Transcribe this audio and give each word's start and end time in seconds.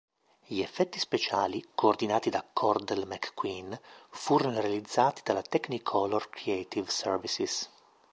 Gli 0.47 0.61
effetti 0.61 0.97
speciali, 0.97 1.63
coordinati 1.75 2.31
da 2.31 2.43
Cordell 2.53 3.05
McQueen, 3.05 3.79
furono 4.09 4.59
realizzati 4.59 5.21
dalla 5.23 5.43
Technicolor 5.43 6.27
Creative 6.31 6.89
Services. 6.89 7.69